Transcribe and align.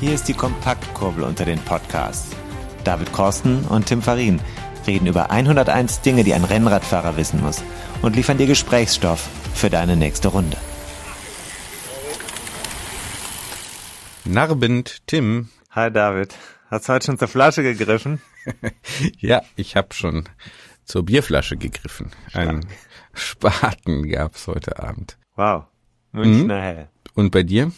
Hier 0.00 0.14
ist 0.14 0.28
die 0.28 0.34
Kompaktkurbel 0.34 1.24
unter 1.24 1.44
den 1.44 1.58
Podcasts. 1.58 2.30
David 2.84 3.12
Korsten 3.12 3.64
und 3.64 3.86
Tim 3.86 4.00
Farin 4.00 4.40
reden 4.86 5.08
über 5.08 5.32
101 5.32 6.02
Dinge, 6.02 6.22
die 6.22 6.34
ein 6.34 6.44
Rennradfahrer 6.44 7.16
wissen 7.16 7.40
muss 7.40 7.64
und 8.00 8.14
liefern 8.14 8.38
dir 8.38 8.46
Gesprächsstoff 8.46 9.28
für 9.54 9.70
deine 9.70 9.96
nächste 9.96 10.28
Runde. 10.28 10.56
Narbend 14.24 15.04
Tim. 15.08 15.48
Hi 15.72 15.90
David. 15.90 16.32
Hast 16.70 16.88
du 16.88 16.92
heute 16.92 17.06
schon 17.06 17.18
zur 17.18 17.26
Flasche 17.26 17.64
gegriffen? 17.64 18.22
ja, 19.18 19.42
ich 19.56 19.74
habe 19.74 19.92
schon 19.94 20.28
zur 20.84 21.04
Bierflasche 21.04 21.56
gegriffen. 21.56 22.12
Ein 22.34 22.64
Spaten 23.14 24.08
gab's 24.08 24.46
heute 24.46 24.78
Abend. 24.78 25.18
Wow. 25.34 25.64
Münchner 26.12 26.58
mhm. 26.58 26.62
Hell. 26.62 26.88
Und 27.14 27.32
bei 27.32 27.42
dir? 27.42 27.72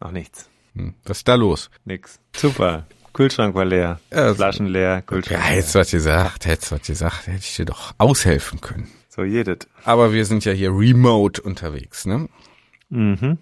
Noch 0.00 0.10
nichts. 0.10 0.48
Hm. 0.74 0.94
Was 1.04 1.18
ist 1.18 1.28
da 1.28 1.34
los? 1.34 1.70
Nix. 1.84 2.20
Super. 2.36 2.86
Kühlschrank 3.12 3.54
war 3.54 3.64
leer. 3.64 4.00
Ja, 4.12 4.34
Flaschen 4.34 4.66
leer, 4.66 5.02
Kühlschrank. 5.02 5.40
Ja, 5.40 5.46
hättest 5.46 5.74
du 5.74 5.78
was 5.78 5.90
gesagt, 5.90 6.46
hättest 6.46 6.70
du 6.72 6.74
was 6.76 6.86
gesagt, 6.86 7.26
hätte 7.28 7.38
ich 7.38 7.56
dir 7.56 7.64
doch 7.64 7.94
aushelfen 7.98 8.60
können. 8.60 8.90
So 9.08 9.22
jedet. 9.22 9.68
Aber 9.84 10.12
wir 10.12 10.24
sind 10.26 10.44
ja 10.44 10.52
hier 10.52 10.70
remote 10.70 11.40
unterwegs, 11.40 12.04
ne? 12.04 12.28
Mhm. 12.88 13.38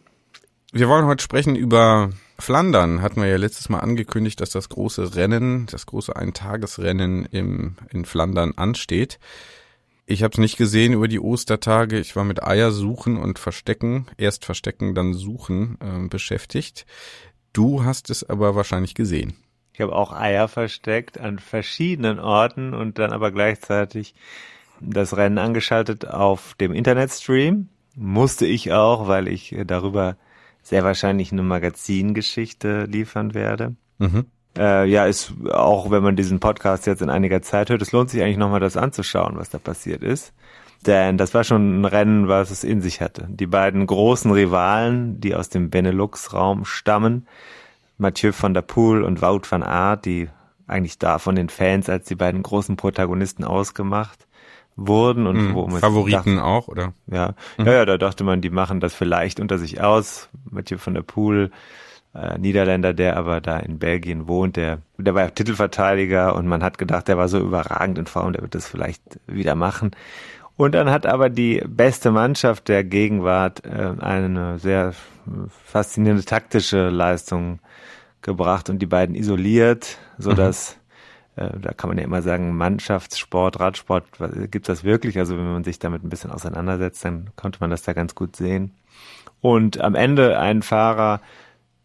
Wir 0.72 0.88
wollen 0.88 1.06
heute 1.06 1.22
sprechen 1.24 1.56
über 1.56 2.10
Flandern. 2.38 3.00
Hatten 3.00 3.22
wir 3.22 3.28
ja 3.28 3.38
letztes 3.38 3.70
Mal 3.70 3.80
angekündigt, 3.80 4.40
dass 4.40 4.50
das 4.50 4.68
große 4.68 5.14
Rennen, 5.14 5.66
das 5.66 5.86
große 5.86 6.14
Eintagesrennen 6.14 7.24
im, 7.26 7.76
in 7.90 8.04
Flandern 8.04 8.52
ansteht. 8.56 9.18
Ich 10.12 10.22
habe 10.22 10.32
es 10.32 10.38
nicht 10.38 10.58
gesehen 10.58 10.92
über 10.92 11.08
die 11.08 11.20
Ostertage. 11.20 11.98
Ich 11.98 12.14
war 12.16 12.24
mit 12.24 12.42
Eier 12.42 12.70
suchen 12.70 13.16
und 13.16 13.38
verstecken, 13.38 14.08
erst 14.18 14.44
verstecken, 14.44 14.94
dann 14.94 15.14
suchen 15.14 15.78
äh, 15.80 16.06
beschäftigt. 16.06 16.84
Du 17.54 17.84
hast 17.84 18.10
es 18.10 18.22
aber 18.22 18.54
wahrscheinlich 18.54 18.94
gesehen. 18.94 19.32
Ich 19.72 19.80
habe 19.80 19.96
auch 19.96 20.12
Eier 20.12 20.48
versteckt 20.48 21.18
an 21.18 21.38
verschiedenen 21.38 22.20
Orten 22.20 22.74
und 22.74 22.98
dann 22.98 23.10
aber 23.10 23.30
gleichzeitig 23.30 24.14
das 24.80 25.16
Rennen 25.16 25.38
angeschaltet 25.38 26.06
auf 26.06 26.56
dem 26.60 26.74
Internetstream. 26.74 27.70
Musste 27.96 28.44
ich 28.44 28.70
auch, 28.70 29.08
weil 29.08 29.28
ich 29.28 29.56
darüber 29.66 30.18
sehr 30.62 30.84
wahrscheinlich 30.84 31.32
eine 31.32 31.42
Magazingeschichte 31.42 32.84
liefern 32.84 33.32
werde. 33.32 33.76
Mhm. 33.96 34.26
Äh, 34.56 34.86
ja, 34.88 35.06
ist 35.06 35.32
auch, 35.50 35.90
wenn 35.90 36.02
man 36.02 36.16
diesen 36.16 36.40
Podcast 36.40 36.86
jetzt 36.86 37.02
in 37.02 37.10
einiger 37.10 37.40
Zeit 37.42 37.70
hört, 37.70 37.82
es 37.82 37.92
lohnt 37.92 38.10
sich 38.10 38.22
eigentlich 38.22 38.36
nochmal 38.36 38.60
das 38.60 38.76
anzuschauen, 38.76 39.36
was 39.36 39.50
da 39.50 39.58
passiert 39.58 40.02
ist. 40.02 40.32
Denn 40.86 41.16
das 41.16 41.32
war 41.32 41.44
schon 41.44 41.80
ein 41.80 41.84
Rennen, 41.84 42.28
was 42.28 42.50
es 42.50 42.64
in 42.64 42.80
sich 42.80 43.00
hatte. 43.00 43.26
Die 43.28 43.46
beiden 43.46 43.86
großen 43.86 44.30
Rivalen, 44.30 45.20
die 45.20 45.34
aus 45.34 45.48
dem 45.48 45.70
Benelux-Raum 45.70 46.64
stammen, 46.64 47.26
Mathieu 47.98 48.32
van 48.38 48.52
der 48.52 48.62
Poel 48.62 49.02
und 49.02 49.22
Wout 49.22 49.42
van 49.48 49.62
Aert, 49.62 50.04
die 50.04 50.28
eigentlich 50.66 50.98
da 50.98 51.18
von 51.18 51.36
den 51.36 51.48
Fans 51.48 51.88
als 51.88 52.06
die 52.06 52.14
beiden 52.14 52.42
großen 52.42 52.76
Protagonisten 52.76 53.44
ausgemacht 53.44 54.26
wurden 54.74 55.26
und 55.26 55.36
mhm. 55.36 55.54
wo 55.54 55.66
man 55.66 55.80
Favoriten 55.80 56.36
dachte, 56.36 56.44
auch 56.44 56.68
oder 56.68 56.94
ja 57.06 57.34
mhm. 57.58 57.66
ja 57.66 57.72
ja 57.72 57.84
da 57.84 57.98
dachte 57.98 58.24
man 58.24 58.40
die 58.40 58.48
machen 58.48 58.80
das 58.80 58.94
vielleicht 58.94 59.38
unter 59.38 59.58
sich 59.58 59.82
aus 59.82 60.30
Mathieu 60.50 60.78
van 60.82 60.94
der 60.94 61.02
Poel 61.02 61.50
äh, 62.14 62.38
Niederländer 62.38 62.94
der 62.94 63.16
aber 63.16 63.40
da 63.40 63.58
in 63.58 63.78
Belgien 63.78 64.28
wohnt 64.28 64.56
der 64.56 64.78
der 64.98 65.14
war 65.14 65.22
ja 65.22 65.30
Titelverteidiger 65.30 66.34
und 66.34 66.46
man 66.46 66.62
hat 66.62 66.78
gedacht 66.78 67.08
der 67.08 67.18
war 67.18 67.28
so 67.28 67.38
überragend 67.38 67.98
in 67.98 68.06
Form 68.06 68.32
der 68.32 68.42
wird 68.42 68.54
das 68.54 68.66
vielleicht 68.66 69.02
wieder 69.26 69.54
machen 69.54 69.92
und 70.56 70.74
dann 70.74 70.90
hat 70.90 71.06
aber 71.06 71.30
die 71.30 71.62
beste 71.66 72.10
Mannschaft 72.10 72.68
der 72.68 72.84
Gegenwart 72.84 73.64
äh, 73.64 73.94
eine 73.98 74.58
sehr 74.58 74.92
faszinierende 75.64 76.24
taktische 76.24 76.88
Leistung 76.90 77.60
gebracht 78.20 78.70
und 78.70 78.78
die 78.80 78.86
beiden 78.86 79.14
isoliert, 79.14 79.98
so 80.18 80.30
mhm. 80.30 80.36
dass 80.36 80.76
äh, 81.36 81.48
da 81.58 81.72
kann 81.72 81.88
man 81.88 81.98
ja 81.98 82.04
immer 82.04 82.22
sagen, 82.22 82.56
Mannschaftssport, 82.56 83.58
Radsport, 83.58 84.04
gibt 84.50 84.68
das 84.68 84.84
wirklich? 84.84 85.18
Also 85.18 85.36
wenn 85.36 85.50
man 85.50 85.64
sich 85.64 85.78
damit 85.78 86.04
ein 86.04 86.10
bisschen 86.10 86.30
auseinandersetzt, 86.30 87.04
dann 87.04 87.30
konnte 87.36 87.58
man 87.60 87.70
das 87.70 87.82
da 87.82 87.92
ganz 87.92 88.14
gut 88.14 88.36
sehen. 88.36 88.72
Und 89.40 89.80
am 89.80 89.94
Ende 89.94 90.38
ein 90.38 90.62
Fahrer, 90.62 91.20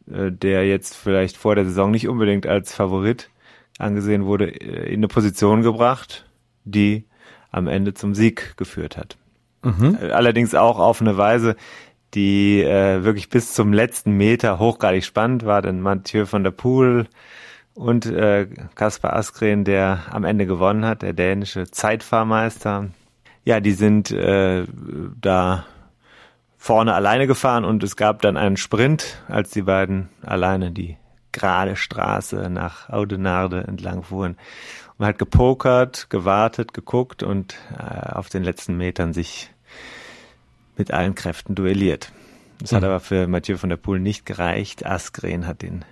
der 0.08 0.68
jetzt 0.68 0.96
vielleicht 0.96 1.38
vor 1.38 1.56
der 1.56 1.66
Saison 1.66 1.92
nicht 1.92 2.08
unbedingt 2.08 2.48
als 2.48 2.74
Favorit 2.74 3.30
angesehen 3.78 4.26
wurde, 4.26 4.50
äh, 4.50 4.88
in 4.88 5.00
eine 5.00 5.08
Position 5.08 5.62
gebracht, 5.62 6.26
die 6.64 7.06
am 7.52 7.68
Ende 7.68 7.94
zum 7.94 8.16
Sieg 8.16 8.56
geführt 8.58 8.98
hat. 8.98 9.18
Mhm. 9.64 9.98
Allerdings 10.12 10.56
auch 10.56 10.80
auf 10.80 11.02
eine 11.02 11.18
Weise, 11.18 11.56
die 12.14 12.62
äh, 12.62 13.04
wirklich 13.04 13.30
bis 13.30 13.54
zum 13.54 13.74
letzten 13.74 14.14
Meter 14.14 14.60
hochgradig 14.60 15.04
spannend 15.04 15.46
war, 15.46 15.62
denn 15.62 15.82
Mathieu 15.82 16.26
van 16.30 16.44
der 16.44 16.52
Poel 16.52 17.08
und 17.74 18.06
äh, 18.06 18.48
Kaspar 18.76 19.16
Askren, 19.16 19.64
der 19.64 20.06
am 20.10 20.24
Ende 20.24 20.46
gewonnen 20.46 20.86
hat, 20.86 21.02
der 21.02 21.14
dänische 21.14 21.70
Zeitfahrmeister. 21.70 22.90
Ja, 23.46 23.60
die 23.60 23.72
sind 23.72 24.12
äh, 24.12 24.66
da 25.22 25.66
vorne 26.68 26.94
alleine 26.94 27.28
gefahren 27.28 27.64
und 27.64 27.82
es 27.82 27.96
gab 27.96 28.22
dann 28.22 28.36
einen 28.36 28.58
Sprint, 28.58 29.24
als 29.30 29.52
die 29.52 29.62
beiden 29.62 30.10
alleine 30.22 30.70
die 30.70 30.98
gerade 31.32 31.78
Straße 31.78 32.50
nach 32.50 32.90
Audenarde 32.90 33.64
entlang 33.64 34.04
fuhren. 34.04 34.36
Man 34.98 35.08
hat 35.08 35.18
gepokert, 35.18 36.10
gewartet, 36.10 36.74
geguckt 36.74 37.24
und 37.24 37.56
äh, 37.72 38.12
auf 38.12 38.28
den 38.28 38.44
letzten 38.44 38.76
Metern 38.76 39.14
sich 39.14 39.50
mit 40.76 40.92
allen 40.92 41.16
Kräften 41.16 41.56
duelliert. 41.56 42.12
Das 42.60 42.74
mhm. 42.74 42.76
hat 42.76 42.84
aber 42.84 43.00
für 43.00 43.28
Mathieu 43.28 43.56
von 43.56 43.70
der 43.70 43.78
Poel 43.78 44.02
nicht 44.02 44.26
gereicht. 44.26 44.86
Askren 44.86 45.48
hat 45.48 45.62
den 45.62 45.86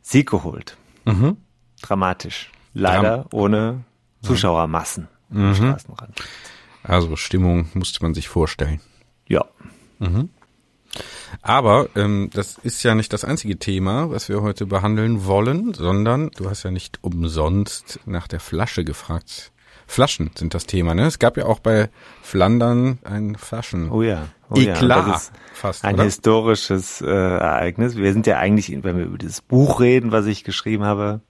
Sieg 0.00 0.30
geholt. 0.30 0.78
Mhm. 1.04 1.36
Dramatisch. 1.82 2.50
Leider 2.72 3.18
Dram 3.18 3.26
ohne 3.32 3.84
Zuschauermassen 4.22 5.08
mhm. 5.28 5.44
am 5.44 5.54
Straßenrand. 5.54 6.22
Also 6.84 7.16
Stimmung 7.16 7.68
musste 7.74 8.02
man 8.02 8.14
sich 8.14 8.28
vorstellen. 8.28 8.80
Ja. 9.28 9.44
Mhm. 10.00 10.30
Aber 11.42 11.88
ähm, 11.94 12.30
das 12.32 12.58
ist 12.58 12.82
ja 12.82 12.94
nicht 12.94 13.12
das 13.12 13.24
einzige 13.24 13.58
Thema, 13.58 14.10
was 14.10 14.28
wir 14.28 14.42
heute 14.42 14.66
behandeln 14.66 15.24
wollen, 15.24 15.72
sondern 15.74 16.30
du 16.36 16.50
hast 16.50 16.64
ja 16.64 16.72
nicht 16.72 16.98
umsonst 17.02 18.00
nach 18.04 18.26
der 18.26 18.40
Flasche 18.40 18.84
gefragt. 18.84 19.52
Flaschen 19.86 20.30
sind 20.36 20.54
das 20.54 20.66
Thema, 20.66 20.94
ne? 20.94 21.06
Es 21.06 21.18
gab 21.18 21.36
ja 21.36 21.46
auch 21.46 21.58
bei 21.58 21.90
Flandern 22.22 22.98
ein 23.02 23.36
Flaschen. 23.36 23.90
Oh 23.90 24.02
ja. 24.02 24.28
Oh 24.48 24.56
Eklat 24.56 25.06
ja. 25.06 25.14
Ist 25.16 25.32
fast, 25.52 25.84
ein 25.84 25.94
oder? 25.94 26.04
historisches 26.04 27.00
äh, 27.00 27.06
Ereignis. 27.06 27.96
Wir 27.96 28.12
sind 28.12 28.26
ja 28.26 28.38
eigentlich, 28.38 28.70
wenn 28.82 28.96
wir 28.96 29.04
über 29.04 29.18
dieses 29.18 29.40
Buch 29.40 29.80
reden, 29.80 30.12
was 30.12 30.26
ich 30.26 30.44
geschrieben 30.44 30.84
habe, 30.84 31.20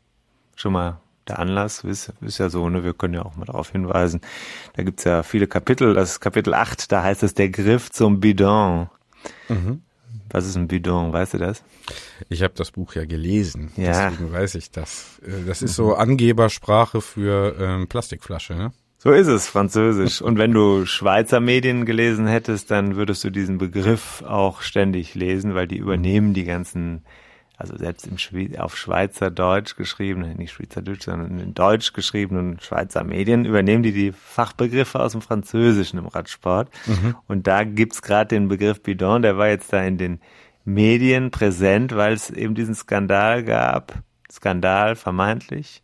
schon 0.57 0.73
mal 0.73 1.01
der 1.29 1.39
Anlass 1.39 1.85
ist, 1.85 2.13
ist 2.21 2.39
ja 2.39 2.49
so, 2.49 2.69
ne, 2.69 2.85
wir 2.85 2.95
können 2.95 3.15
ja 3.15 3.25
auch 3.25 3.37
mal 3.37 3.45
darauf 3.45 3.71
hinweisen. 3.71 4.21
Da 4.75 4.83
gibt's 4.83 5.05
ja 5.05 5.23
viele 5.23 5.47
Kapitel. 5.47 5.95
Das 5.95 6.13
ist 6.13 6.21
Kapitel 6.21 6.55
8, 6.55 6.91
da 6.91 7.03
heißt 7.03 7.23
es 7.23 7.35
der 7.35 7.51
Griff 7.51 7.91
zum 7.91 8.21
Bidon. 8.21 8.89
Mhm. 9.49 9.83
Was 10.31 10.47
ist 10.47 10.57
ein 10.57 10.69
Bidon, 10.69 11.13
weißt 11.13 11.35
du 11.35 11.39
das? 11.39 11.63
Ich 12.29 12.43
habe 12.43 12.55
das 12.57 12.71
Buch 12.71 12.95
ja 12.95 13.05
gelesen, 13.05 13.73
ja. 13.77 14.11
deswegen 14.11 14.33
weiß 14.33 14.55
ich 14.55 14.71
das. 14.71 15.21
Äh, 15.25 15.45
das 15.47 15.63
ist 15.63 15.75
so 15.75 15.95
Angebersprache 15.95 17.01
für 17.01 17.57
ähm, 17.59 17.89
Plastikflasche, 17.89 18.55
ne? 18.55 18.73
So 19.03 19.13
ist 19.13 19.29
es, 19.29 19.49
Französisch. 19.49 20.21
Und 20.21 20.37
wenn 20.37 20.53
du 20.53 20.85
Schweizer 20.85 21.41
Medien 21.41 21.87
gelesen 21.87 22.27
hättest, 22.27 22.71
dann 22.71 22.97
würdest 22.97 23.25
du 23.25 23.31
diesen 23.31 23.57
Begriff 23.57 24.23
auch 24.27 24.61
ständig 24.61 25.15
lesen, 25.15 25.55
weil 25.55 25.67
die 25.67 25.79
übernehmen 25.79 26.35
die 26.35 26.45
ganzen, 26.45 27.03
also 27.61 27.77
selbst 27.77 28.07
im 28.07 28.17
Schwe 28.17 28.59
auf 28.59 28.77
Schweizer 28.77 29.31
Deutsch 29.31 29.77
geschriebenen, 29.77 30.37
nicht 30.39 30.53
Schweizerdeutsch, 30.53 31.05
sondern 31.05 31.39
in 31.39 31.53
Deutsch 31.53 31.93
geschriebenen 31.93 32.59
Schweizer 32.61 33.05
Medien, 33.05 33.45
übernehmen 33.45 33.83
die 33.83 33.93
die 33.93 34.13
Fachbegriffe 34.13 34.99
aus 34.99 35.13
dem 35.13 35.21
Französischen 35.21 35.99
im 35.99 36.07
Radsport. 36.07 36.71
Mhm. 36.87 37.17
Und 37.27 37.47
da 37.47 37.65
gibt's 37.65 38.01
gerade 38.01 38.29
den 38.29 38.49
Begriff 38.49 38.83
Bidon, 38.83 39.23
der 39.23 39.37
war 39.37 39.49
jetzt 39.49 39.73
da 39.73 39.83
in 39.83 39.99
den 39.99 40.21
Medien 40.65 41.31
präsent, 41.31 41.95
weil 41.95 42.15
es 42.15 42.31
eben 42.31 42.55
diesen 42.55 42.75
Skandal 42.75 43.45
gab. 43.45 44.03
Skandal 44.31 44.97
vermeintlich. 44.97 45.83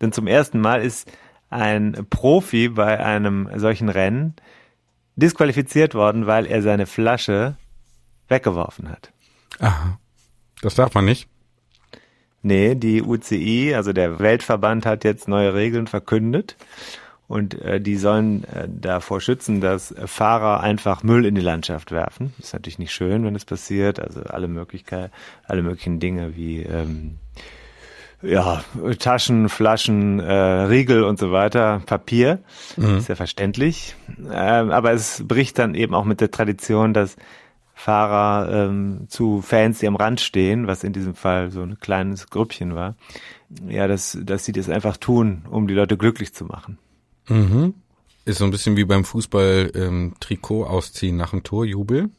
Denn 0.00 0.12
zum 0.12 0.26
ersten 0.26 0.60
Mal 0.60 0.82
ist 0.82 1.10
ein 1.50 2.06
Profi 2.08 2.68
bei 2.68 3.04
einem 3.04 3.50
solchen 3.56 3.88
Rennen 3.88 4.34
disqualifiziert 5.16 5.94
worden, 5.94 6.26
weil 6.26 6.46
er 6.46 6.62
seine 6.62 6.86
Flasche 6.86 7.56
weggeworfen 8.28 8.88
hat. 8.88 9.12
Aha. 9.58 9.98
Das 10.62 10.74
darf 10.74 10.94
man 10.94 11.04
nicht. 11.04 11.28
Nee, 12.42 12.74
die 12.74 13.02
UCI, 13.02 13.74
also 13.74 13.92
der 13.92 14.20
Weltverband 14.20 14.86
hat 14.86 15.04
jetzt 15.04 15.28
neue 15.28 15.54
Regeln 15.54 15.86
verkündet 15.86 16.56
und 17.26 17.60
äh, 17.60 17.80
die 17.80 17.96
sollen 17.96 18.44
äh, 18.44 18.68
davor 18.68 19.20
schützen, 19.20 19.60
dass 19.60 19.94
Fahrer 20.06 20.60
einfach 20.60 21.02
Müll 21.02 21.26
in 21.26 21.34
die 21.34 21.40
Landschaft 21.40 21.90
werfen. 21.90 22.32
ist 22.38 22.54
natürlich 22.54 22.78
nicht 22.78 22.92
schön, 22.92 23.24
wenn 23.24 23.34
es 23.34 23.44
passiert. 23.44 24.00
Also 24.00 24.22
alle 24.22 24.48
Möglichkeiten, 24.48 25.12
alle 25.44 25.62
möglichen 25.62 26.00
Dinge 26.00 26.36
wie 26.36 26.62
ähm, 26.62 27.18
ja, 28.22 28.64
Taschen, 28.98 29.48
Flaschen, 29.48 30.18
äh, 30.18 30.32
Riegel 30.32 31.04
und 31.04 31.18
so 31.18 31.30
weiter, 31.30 31.82
Papier. 31.86 32.40
Mhm. 32.76 32.98
Ist 32.98 33.08
ja 33.08 33.14
verständlich. 33.14 33.94
Ähm, 34.32 34.70
aber 34.70 34.92
es 34.92 35.22
bricht 35.26 35.58
dann 35.58 35.74
eben 35.74 35.94
auch 35.94 36.04
mit 36.04 36.20
der 36.20 36.30
Tradition, 36.30 36.94
dass 36.94 37.16
Fahrer 37.78 38.50
ähm, 38.52 39.06
zu 39.08 39.40
Fans, 39.40 39.78
die 39.78 39.86
am 39.86 39.94
Rand 39.94 40.20
stehen, 40.20 40.66
was 40.66 40.82
in 40.82 40.92
diesem 40.92 41.14
Fall 41.14 41.52
so 41.52 41.62
ein 41.62 41.78
kleines 41.78 42.28
Grüppchen 42.28 42.74
war. 42.74 42.96
Ja, 43.68 43.86
dass, 43.86 44.18
dass 44.20 44.44
sie 44.44 44.50
das 44.50 44.68
einfach 44.68 44.96
tun, 44.96 45.44
um 45.48 45.68
die 45.68 45.74
Leute 45.74 45.96
glücklich 45.96 46.34
zu 46.34 46.44
machen. 46.44 46.76
Mhm. 47.28 47.74
Ist 48.24 48.38
so 48.38 48.44
ein 48.44 48.50
bisschen 48.50 48.76
wie 48.76 48.84
beim 48.84 49.04
Fußball 49.04 49.70
ähm, 49.76 50.14
Trikot 50.18 50.64
ausziehen 50.64 51.16
nach 51.16 51.30
dem 51.30 51.44
Torjubel. 51.44 52.10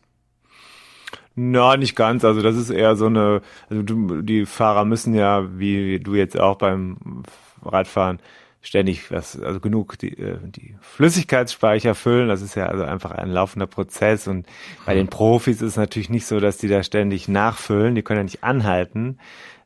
Na, 1.36 1.76
nicht 1.76 1.96
ganz. 1.98 2.24
Also 2.24 2.42
das 2.42 2.56
ist 2.56 2.70
eher 2.70 2.96
so 2.96 3.08
eine, 3.08 3.42
also 3.70 3.84
du, 3.84 4.22
die 4.22 4.46
Fahrer 4.46 4.86
müssen 4.86 5.14
ja, 5.14 5.60
wie 5.60 6.00
du 6.00 6.16
jetzt 6.16 6.40
auch 6.40 6.58
beim 6.58 7.24
Radfahren, 7.64 8.20
ständig 8.62 9.10
was, 9.12 9.40
also 9.40 9.60
genug 9.60 9.98
die, 10.00 10.18
äh, 10.18 10.38
die 10.44 10.76
Flüssigkeitsspeicher 10.82 11.96
füllen. 11.96 12.28
Das 12.28 12.42
ist 12.42 12.56
ja 12.56 12.66
also 12.66 12.84
einfach 12.84 13.12
ein 13.12 13.30
laufender 13.30 13.68
Prozess. 13.68 14.28
Und 14.28 14.48
bei 14.86 14.94
den 14.96 15.08
Profis 15.08 15.58
ist 15.58 15.70
es 15.72 15.78
natürlich 15.78 16.10
nicht 16.10 16.26
so, 16.26 16.40
dass 16.40 16.58
die 16.58 16.68
da 16.68 16.84
ständig 16.84 17.28
nachfüllen. 17.28 17.96
Die 17.96 18.02
können 18.02 18.20
ja 18.20 18.24
nicht 18.24 18.44
anhalten, 18.44 19.18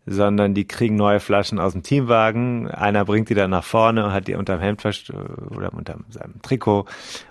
sondern 0.05 0.53
die 0.53 0.67
kriegen 0.67 0.95
neue 0.95 1.19
Flaschen 1.19 1.59
aus 1.59 1.73
dem 1.73 1.83
Teamwagen. 1.83 2.67
Einer 2.69 3.05
bringt 3.05 3.29
die 3.29 3.35
dann 3.35 3.51
nach 3.51 3.63
vorne 3.63 4.05
und 4.05 4.11
hat 4.11 4.27
die 4.27 4.35
unterm 4.35 4.59
Hemd 4.59 4.83
oder 5.49 5.73
unter 5.73 5.97
seinem 6.09 6.41
Trikot 6.41 6.85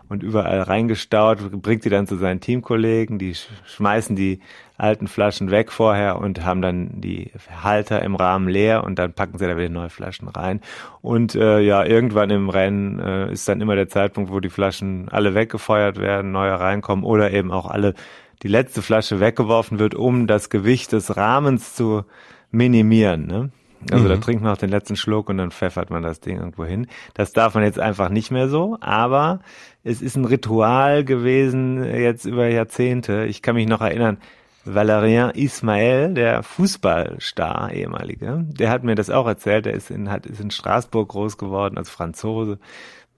und 0.08 0.22
überall 0.22 0.60
reingestaut, 0.62 1.38
bringt 1.62 1.84
die 1.84 1.90
dann 1.90 2.06
zu 2.06 2.16
seinen 2.16 2.40
Teamkollegen. 2.40 3.18
Die 3.18 3.34
schmeißen 3.66 4.16
die 4.16 4.40
alten 4.78 5.06
Flaschen 5.06 5.50
weg 5.50 5.70
vorher 5.70 6.18
und 6.18 6.44
haben 6.44 6.62
dann 6.62 7.00
die 7.00 7.30
Halter 7.62 8.02
im 8.02 8.14
Rahmen 8.14 8.48
leer 8.48 8.84
und 8.84 8.98
dann 8.98 9.12
packen 9.12 9.38
sie 9.38 9.46
da 9.46 9.56
wieder 9.56 9.68
neue 9.68 9.90
Flaschen 9.90 10.28
rein. 10.28 10.60
Und 11.02 11.34
äh, 11.34 11.60
ja, 11.60 11.84
irgendwann 11.84 12.30
im 12.30 12.48
Rennen 12.48 12.98
äh, 12.98 13.32
ist 13.32 13.48
dann 13.48 13.60
immer 13.60 13.76
der 13.76 13.88
Zeitpunkt, 13.88 14.32
wo 14.32 14.40
die 14.40 14.50
Flaschen 14.50 15.08
alle 15.10 15.34
weggefeuert 15.34 15.98
werden, 15.98 16.32
neue 16.32 16.58
reinkommen 16.58 17.04
oder 17.04 17.32
eben 17.32 17.52
auch 17.52 17.66
alle 17.66 17.94
die 18.42 18.48
letzte 18.48 18.82
Flasche 18.82 19.20
weggeworfen 19.20 19.78
wird, 19.78 19.94
um 19.94 20.26
das 20.26 20.50
Gewicht 20.50 20.92
des 20.92 21.16
Rahmens 21.16 21.74
zu 21.74 22.04
minimieren. 22.52 23.26
Ne? 23.26 23.50
Also 23.90 24.04
mhm. 24.04 24.08
da 24.08 24.16
trinkt 24.18 24.42
man 24.42 24.52
auch 24.52 24.58
den 24.58 24.70
letzten 24.70 24.96
Schluck 24.96 25.28
und 25.28 25.38
dann 25.38 25.50
pfeffert 25.50 25.90
man 25.90 26.02
das 26.02 26.20
Ding 26.20 26.38
irgendwo 26.38 26.64
hin. 26.64 26.86
Das 27.14 27.32
darf 27.32 27.54
man 27.54 27.64
jetzt 27.64 27.80
einfach 27.80 28.08
nicht 28.08 28.30
mehr 28.30 28.48
so, 28.48 28.78
aber 28.80 29.40
es 29.82 30.00
ist 30.02 30.16
ein 30.16 30.24
Ritual 30.24 31.04
gewesen 31.04 31.82
jetzt 31.84 32.24
über 32.24 32.46
Jahrzehnte. 32.48 33.24
Ich 33.24 33.42
kann 33.42 33.56
mich 33.56 33.66
noch 33.66 33.80
erinnern, 33.80 34.18
Valerien 34.64 35.30
Ismael, 35.30 36.14
der 36.14 36.44
Fußballstar, 36.44 37.72
ehemalige, 37.72 38.44
der 38.46 38.70
hat 38.70 38.84
mir 38.84 38.94
das 38.94 39.10
auch 39.10 39.26
erzählt. 39.26 39.66
Der 39.66 39.74
ist 39.74 39.90
in, 39.90 40.08
hat, 40.08 40.26
ist 40.26 40.40
in 40.40 40.52
Straßburg 40.52 41.08
groß 41.08 41.36
geworden 41.36 41.78
als 41.78 41.90
Franzose, 41.90 42.58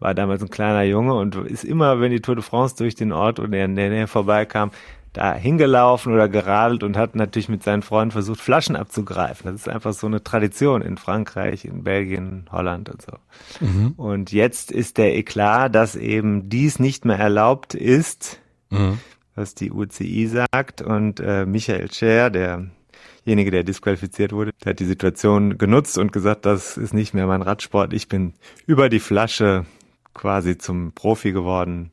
war 0.01 0.15
damals 0.15 0.43
ein 0.43 0.49
kleiner 0.49 0.85
Junge 0.85 1.15
und 1.15 1.37
ist 1.37 1.65
immer, 1.65 2.01
wenn 2.01 2.13
die 2.13 2.21
Tour 2.21 2.37
de 2.37 2.45
France 2.45 2.77
durch 2.77 2.95
den 2.95 3.13
Ort 3.13 3.41
oder 3.41 3.63
in 3.63 3.77
der 3.77 3.91
Nähe 3.91 4.07
vorbeikam, 4.07 4.71
da 5.15 5.35
hingelaufen 5.35 6.13
oder 6.13 6.29
geradelt 6.29 6.83
und 6.83 6.97
hat 6.97 7.15
natürlich 7.15 7.49
mit 7.49 7.63
seinen 7.63 7.83
Freunden 7.83 8.11
versucht, 8.13 8.41
Flaschen 8.41 8.77
abzugreifen. 8.77 9.51
Das 9.51 9.63
ist 9.63 9.69
einfach 9.69 9.95
so 9.95 10.07
eine 10.07 10.23
Tradition 10.23 10.83
in 10.83 10.99
Frankreich, 10.99 11.65
in 11.65 11.85
Belgien, 11.85 12.45
Holland 12.53 12.91
und 12.91 13.01
so. 13.01 13.13
Mhm. 13.61 13.95
Und 13.97 14.33
jetzt 14.33 14.71
ist 14.71 14.99
der 14.99 15.17
Eklat, 15.17 15.75
dass 15.75 15.97
eben 15.97 16.51
dies 16.51 16.79
nicht 16.79 17.07
mehr 17.07 17.19
erlaubt 17.19 17.75
ist. 17.75 18.41
Mhm 18.71 18.99
was 19.35 19.55
die 19.55 19.73
UCI 19.73 20.27
sagt. 20.27 20.83
Und 20.83 21.21
äh, 21.21 21.47
Michael 21.47 21.93
Scher, 21.93 22.31
derjenige, 22.31 23.51
der 23.51 23.65
disqualifiziert 23.65 24.33
wurde, 24.33 24.53
der 24.65 24.71
hat 24.71 24.81
die 24.81 24.85
Situation 24.85 25.59
genutzt 25.59 25.99
und 25.99 26.13
gesagt, 26.13 26.47
das 26.47 26.77
ist 26.77 26.95
nicht 26.95 27.15
mehr 27.15 27.27
mein 27.27 27.43
Radsport. 27.43 27.93
Ich 27.93 28.09
bin 28.09 28.35
über 28.67 28.89
die 28.89 29.01
Flasche 29.01 29.67
quasi 30.13 30.59
zum 30.59 30.93
Profi 30.93 31.33
geworden, 31.33 31.91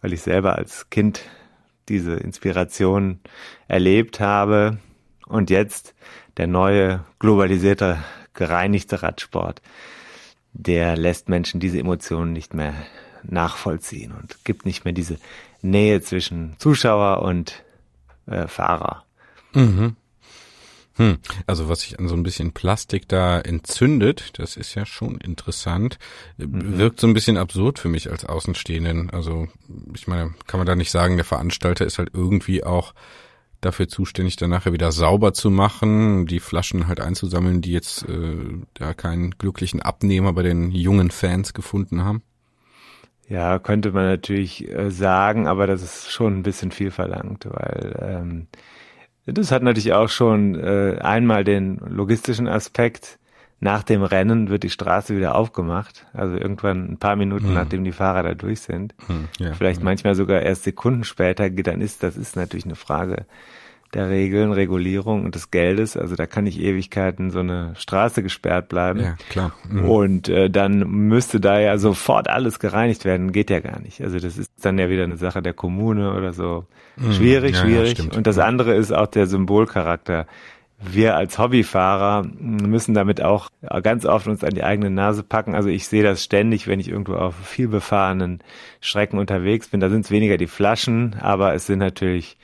weil 0.00 0.12
ich 0.12 0.22
selber 0.22 0.56
als 0.56 0.90
Kind 0.90 1.22
diese 1.90 2.14
Inspiration 2.14 3.20
erlebt 3.68 4.20
habe. 4.20 4.78
Und 5.26 5.50
jetzt 5.50 5.94
der 6.38 6.46
neue, 6.46 7.04
globalisierte, 7.18 7.98
gereinigte 8.32 9.02
Radsport, 9.02 9.60
der 10.52 10.96
lässt 10.96 11.28
Menschen 11.28 11.60
diese 11.60 11.78
Emotionen 11.78 12.32
nicht 12.32 12.54
mehr 12.54 12.74
nachvollziehen 13.22 14.12
und 14.12 14.44
gibt 14.44 14.64
nicht 14.64 14.84
mehr 14.84 14.94
diese 14.94 15.18
Nähe 15.60 16.00
zwischen 16.00 16.54
Zuschauer 16.58 17.22
und 17.22 17.62
äh, 18.26 18.46
Fahrer. 18.48 19.04
Mhm. 19.52 19.96
Hm. 20.96 21.18
Also 21.46 21.68
was 21.68 21.80
sich 21.80 21.98
an 21.98 22.08
so 22.08 22.14
ein 22.14 22.22
bisschen 22.22 22.52
Plastik 22.52 23.08
da 23.08 23.40
entzündet, 23.40 24.38
das 24.38 24.56
ist 24.56 24.74
ja 24.74 24.84
schon 24.84 25.18
interessant. 25.18 25.98
Mhm. 26.36 26.78
Wirkt 26.78 27.00
so 27.00 27.06
ein 27.06 27.14
bisschen 27.14 27.36
absurd 27.36 27.78
für 27.78 27.88
mich 27.88 28.10
als 28.10 28.24
Außenstehenden. 28.24 29.10
Also 29.10 29.48
ich 29.94 30.08
meine, 30.08 30.34
kann 30.46 30.58
man 30.58 30.66
da 30.66 30.74
nicht 30.74 30.90
sagen, 30.90 31.16
der 31.16 31.24
Veranstalter 31.24 31.86
ist 31.86 31.98
halt 31.98 32.10
irgendwie 32.12 32.64
auch 32.64 32.92
dafür 33.60 33.88
zuständig, 33.88 34.36
dann 34.36 34.50
nachher 34.50 34.72
wieder 34.72 34.90
sauber 34.90 35.32
zu 35.32 35.50
machen, 35.50 36.26
die 36.26 36.40
Flaschen 36.40 36.86
halt 36.86 37.00
einzusammeln, 37.00 37.60
die 37.60 37.72
jetzt 37.72 38.08
äh, 38.08 38.36
da 38.74 38.94
keinen 38.94 39.32
glücklichen 39.32 39.82
Abnehmer 39.82 40.32
bei 40.32 40.42
den 40.42 40.70
jungen 40.70 41.10
Fans 41.10 41.52
gefunden 41.52 42.02
haben. 42.02 42.22
Ja, 43.28 43.58
könnte 43.58 43.92
man 43.92 44.06
natürlich 44.06 44.68
äh, 44.68 44.90
sagen, 44.90 45.46
aber 45.46 45.66
das 45.66 45.82
ist 45.82 46.10
schon 46.10 46.38
ein 46.38 46.42
bisschen 46.42 46.72
viel 46.72 46.90
verlangt, 46.90 47.46
weil 47.48 47.96
ähm, 48.00 48.46
das 49.32 49.52
hat 49.52 49.62
natürlich 49.62 49.92
auch 49.92 50.08
schon 50.08 50.54
äh, 50.54 50.98
einmal 51.00 51.44
den 51.44 51.78
logistischen 51.88 52.48
Aspekt. 52.48 53.18
Nach 53.62 53.82
dem 53.82 54.02
Rennen 54.02 54.48
wird 54.48 54.62
die 54.62 54.70
Straße 54.70 55.14
wieder 55.14 55.34
aufgemacht, 55.34 56.06
also 56.14 56.34
irgendwann 56.34 56.92
ein 56.92 56.96
paar 56.96 57.14
Minuten 57.14 57.48
hm. 57.48 57.54
nachdem 57.54 57.84
die 57.84 57.92
Fahrer 57.92 58.22
da 58.22 58.34
durch 58.34 58.62
sind. 58.62 58.94
Hm, 59.06 59.28
ja, 59.38 59.52
Vielleicht 59.52 59.80
ja. 59.80 59.84
manchmal 59.84 60.14
sogar 60.14 60.40
erst 60.40 60.64
Sekunden 60.64 61.04
später, 61.04 61.50
dann 61.50 61.82
ist 61.82 62.02
das 62.02 62.16
ist 62.16 62.36
natürlich 62.36 62.64
eine 62.64 62.74
Frage 62.74 63.26
der 63.94 64.08
Regeln, 64.08 64.52
Regulierung 64.52 65.24
und 65.24 65.34
des 65.34 65.50
Geldes. 65.50 65.96
Also 65.96 66.14
da 66.14 66.26
kann 66.26 66.44
nicht 66.44 66.60
Ewigkeiten 66.60 67.30
so 67.30 67.40
eine 67.40 67.74
Straße 67.76 68.22
gesperrt 68.22 68.68
bleiben. 68.68 69.00
Ja, 69.00 69.16
klar. 69.28 69.52
Mhm. 69.68 69.84
Und 69.84 70.28
äh, 70.28 70.48
dann 70.48 70.88
müsste 70.88 71.40
da 71.40 71.58
ja 71.58 71.76
sofort 71.78 72.28
alles 72.28 72.60
gereinigt 72.60 73.04
werden. 73.04 73.32
Geht 73.32 73.50
ja 73.50 73.60
gar 73.60 73.80
nicht. 73.80 74.00
Also 74.00 74.18
das 74.18 74.38
ist 74.38 74.52
dann 74.62 74.78
ja 74.78 74.88
wieder 74.88 75.04
eine 75.04 75.16
Sache 75.16 75.42
der 75.42 75.54
Kommune 75.54 76.14
oder 76.14 76.32
so. 76.32 76.66
Mhm. 76.96 77.12
Schwierig, 77.12 77.56
ja, 77.56 77.62
schwierig. 77.62 77.98
Ja, 77.98 78.16
und 78.16 78.26
das 78.26 78.38
andere 78.38 78.74
ist 78.74 78.92
auch 78.92 79.08
der 79.08 79.26
Symbolcharakter. 79.26 80.26
Wir 80.82 81.16
als 81.16 81.38
Hobbyfahrer 81.38 82.24
müssen 82.38 82.94
damit 82.94 83.22
auch 83.22 83.50
ganz 83.82 84.06
oft 84.06 84.26
uns 84.28 84.42
an 84.42 84.54
die 84.54 84.64
eigene 84.64 84.88
Nase 84.88 85.22
packen. 85.22 85.54
Also 85.54 85.68
ich 85.68 85.86
sehe 85.86 86.02
das 86.02 86.24
ständig, 86.24 86.68
wenn 86.68 86.80
ich 86.80 86.88
irgendwo 86.88 87.16
auf 87.16 87.34
viel 87.36 87.68
befahrenen 87.68 88.40
Strecken 88.80 89.18
unterwegs 89.18 89.68
bin. 89.68 89.80
Da 89.80 89.90
sind 89.90 90.06
es 90.06 90.10
weniger 90.10 90.38
die 90.38 90.46
Flaschen, 90.46 91.16
aber 91.20 91.52
es 91.52 91.66
sind 91.66 91.80
natürlich 91.80 92.38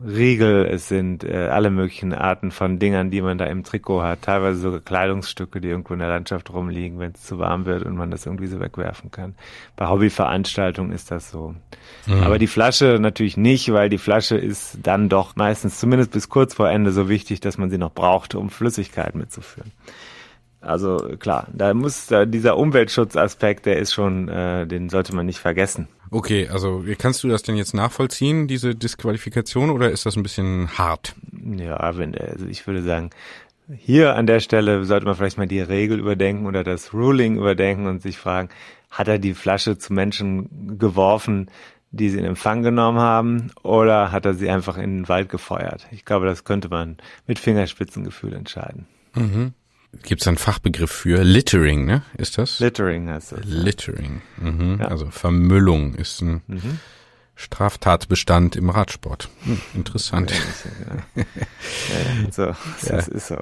Riegel, 0.00 0.66
es 0.66 0.86
sind 0.86 1.24
äh, 1.24 1.48
alle 1.48 1.70
möglichen 1.70 2.12
Arten 2.12 2.52
von 2.52 2.78
Dingern, 2.78 3.10
die 3.10 3.20
man 3.20 3.36
da 3.36 3.46
im 3.46 3.64
Trikot 3.64 4.02
hat, 4.02 4.22
teilweise 4.22 4.60
sogar 4.60 4.80
Kleidungsstücke, 4.80 5.60
die 5.60 5.68
irgendwo 5.68 5.94
in 5.94 5.98
der 5.98 6.08
Landschaft 6.08 6.52
rumliegen, 6.52 7.00
wenn 7.00 7.12
es 7.12 7.24
zu 7.24 7.38
warm 7.40 7.66
wird 7.66 7.82
und 7.84 7.96
man 7.96 8.10
das 8.10 8.24
irgendwie 8.24 8.46
so 8.46 8.60
wegwerfen 8.60 9.10
kann. 9.10 9.34
Bei 9.74 9.88
Hobbyveranstaltungen 9.88 10.92
ist 10.92 11.10
das 11.10 11.30
so. 11.30 11.56
Mhm. 12.06 12.22
Aber 12.22 12.38
die 12.38 12.46
Flasche 12.46 12.98
natürlich 13.00 13.36
nicht, 13.36 13.72
weil 13.72 13.88
die 13.88 13.98
Flasche 13.98 14.36
ist 14.36 14.78
dann 14.84 15.08
doch 15.08 15.34
meistens 15.34 15.80
zumindest 15.80 16.12
bis 16.12 16.28
kurz 16.28 16.54
vor 16.54 16.70
Ende 16.70 16.92
so 16.92 17.08
wichtig, 17.08 17.40
dass 17.40 17.58
man 17.58 17.68
sie 17.68 17.78
noch 17.78 17.92
braucht, 17.92 18.36
um 18.36 18.50
Flüssigkeit 18.50 19.16
mitzuführen. 19.16 19.72
Also 20.60 20.96
klar, 21.18 21.46
da 21.52 21.72
muss 21.72 22.06
da 22.06 22.24
dieser 22.24 22.56
Umweltschutzaspekt, 22.56 23.66
der 23.66 23.78
ist 23.78 23.92
schon, 23.92 24.28
äh, 24.28 24.66
den 24.66 24.88
sollte 24.88 25.14
man 25.14 25.26
nicht 25.26 25.38
vergessen. 25.38 25.88
Okay, 26.10 26.48
also 26.48 26.82
kannst 26.98 27.22
du 27.22 27.28
das 27.28 27.42
denn 27.42 27.56
jetzt 27.56 27.74
nachvollziehen, 27.74 28.48
diese 28.48 28.74
Disqualifikation, 28.74 29.70
oder 29.70 29.90
ist 29.90 30.06
das 30.06 30.16
ein 30.16 30.22
bisschen 30.22 30.76
hart? 30.76 31.14
Ja, 31.56 31.96
wenn, 31.96 32.16
also 32.16 32.46
ich 32.46 32.66
würde 32.66 32.82
sagen, 32.82 33.10
hier 33.76 34.16
an 34.16 34.26
der 34.26 34.40
Stelle 34.40 34.84
sollte 34.84 35.06
man 35.06 35.14
vielleicht 35.14 35.38
mal 35.38 35.46
die 35.46 35.60
Regel 35.60 35.98
überdenken 35.98 36.46
oder 36.46 36.64
das 36.64 36.94
Ruling 36.94 37.36
überdenken 37.36 37.86
und 37.86 38.02
sich 38.02 38.18
fragen, 38.18 38.48
hat 38.90 39.08
er 39.08 39.18
die 39.18 39.34
Flasche 39.34 39.76
zu 39.76 39.92
Menschen 39.92 40.78
geworfen, 40.78 41.50
die 41.90 42.08
sie 42.10 42.18
in 42.18 42.24
Empfang 42.24 42.62
genommen 42.62 42.98
haben, 42.98 43.50
oder 43.62 44.10
hat 44.10 44.26
er 44.26 44.34
sie 44.34 44.50
einfach 44.50 44.76
in 44.76 44.96
den 44.96 45.08
Wald 45.08 45.28
gefeuert? 45.28 45.86
Ich 45.90 46.04
glaube, 46.04 46.26
das 46.26 46.44
könnte 46.44 46.68
man 46.68 46.96
mit 47.26 47.38
Fingerspitzengefühl 47.38 48.34
entscheiden. 48.34 48.86
Mhm. 49.14 49.52
Gibt 50.02 50.20
es 50.20 50.28
einen 50.28 50.36
Fachbegriff 50.36 50.90
für 50.90 51.22
Littering, 51.22 51.86
ne? 51.86 52.02
Ist 52.16 52.38
das? 52.38 52.60
Littering 52.60 53.08
heißt 53.08 53.32
das. 53.32 53.40
Littering. 53.44 54.22
Mhm. 54.36 54.78
Ja. 54.80 54.88
Also 54.88 55.10
Vermüllung 55.10 55.94
ist 55.94 56.20
ein 56.20 56.42
mhm. 56.46 56.78
Straftatbestand 57.34 58.56
im 58.56 58.68
Radsport. 58.68 59.28
Hm, 59.44 59.60
interessant. 59.74 60.32
Ja, 61.14 61.22
ja, 61.22 62.32
so, 62.32 62.54
das 62.86 63.08
ist 63.08 63.28
so. 63.28 63.38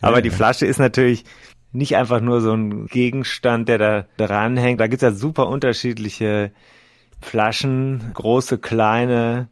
Aber 0.00 0.22
die 0.22 0.30
Flasche 0.30 0.64
ist 0.64 0.78
natürlich 0.78 1.24
nicht 1.72 1.96
einfach 1.96 2.20
nur 2.20 2.40
so 2.40 2.52
ein 2.52 2.86
Gegenstand, 2.86 3.68
der 3.68 3.78
da 3.78 4.06
dran 4.16 4.56
hängt. 4.56 4.80
Da 4.80 4.86
gibt's 4.86 5.02
ja 5.02 5.12
super 5.12 5.48
unterschiedliche 5.48 6.52
Flaschen, 7.20 8.12
große, 8.14 8.58
kleine, 8.58 9.48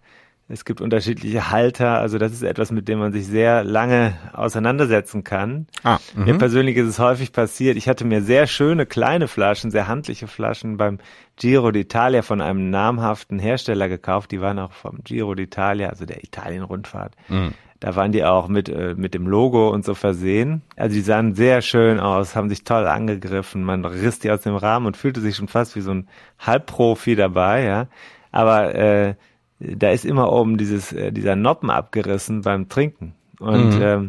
Es 0.53 0.65
gibt 0.65 0.81
unterschiedliche 0.81 1.53
Halter, 1.53 2.01
also 2.01 2.19
das 2.19 2.33
ist 2.33 2.43
etwas, 2.43 2.73
mit 2.73 2.89
dem 2.89 2.99
man 2.99 3.13
sich 3.13 3.27
sehr 3.27 3.63
lange 3.63 4.15
auseinandersetzen 4.33 5.23
kann. 5.23 5.69
Ah, 5.85 5.99
mir 6.17 6.37
persönlich 6.39 6.77
ist 6.77 6.89
es 6.89 6.99
häufig 6.99 7.33
passiert, 7.33 7.77
ich 7.77 7.89
hatte 7.89 8.05
mir 8.05 8.21
sehr 8.21 8.49
schöne 8.49 8.85
kleine 8.85 9.29
Flaschen, 9.29 9.71
sehr 9.71 9.87
handliche 9.87 10.27
Flaschen 10.27 10.77
beim 10.77 10.99
Giro 11.37 11.69
d'Italia 11.69 12.23
von 12.23 12.41
einem 12.41 12.69
namhaften 12.69 13.39
Hersteller 13.39 13.89
gekauft. 13.89 14.33
Die 14.33 14.41
waren 14.41 14.59
auch 14.59 14.73
vom 14.73 14.99
Giro 15.05 15.33
d'Italia, 15.33 15.87
also 15.87 16.05
der 16.05 16.25
Italien-Rundfahrt. 16.25 17.15
Mhm. 17.29 17.55
Da 17.79 17.95
waren 17.95 18.11
die 18.11 18.25
auch 18.25 18.49
mit, 18.49 18.69
äh, 18.69 18.95
mit 18.97 19.15
dem 19.15 19.27
Logo 19.27 19.71
und 19.71 19.85
so 19.85 19.95
versehen. 19.95 20.63
Also 20.77 20.95
die 20.97 21.01
sahen 21.01 21.35
sehr 21.35 21.63
schön 21.63 22.01
aus, 22.01 22.35
haben 22.35 22.49
sich 22.49 22.65
toll 22.65 22.87
angegriffen. 22.87 23.63
Man 23.63 23.85
riss 23.85 24.19
die 24.19 24.31
aus 24.31 24.43
dem 24.43 24.57
Rahmen 24.57 24.87
und 24.87 24.97
fühlte 24.97 25.21
sich 25.21 25.37
schon 25.37 25.49
fast 25.49 25.77
wie 25.77 25.81
so 25.81 25.93
ein 25.93 26.09
Halbprofi 26.41 27.15
dabei, 27.15 27.65
ja. 27.65 27.87
Aber 28.33 28.75
äh, 28.75 29.15
da 29.61 29.91
ist 29.91 30.05
immer 30.05 30.33
oben 30.33 30.57
dieses, 30.57 30.93
äh, 30.93 31.13
dieser 31.13 31.37
Noppen 31.37 31.71
abgerissen 31.71 32.43
beim 32.43 32.69
Trinken. 32.69 33.15
Und 33.39 33.77
mhm. 33.77 33.83
ähm, 33.83 34.09